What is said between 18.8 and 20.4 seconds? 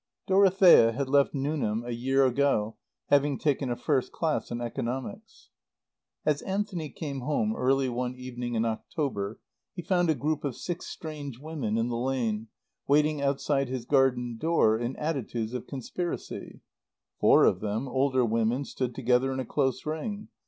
together in a close ring.